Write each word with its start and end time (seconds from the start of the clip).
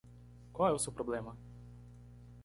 qual 0.51 0.67
é 0.69 0.73
o 0.73 0.79
seu 0.79 0.91
problema 0.91 1.37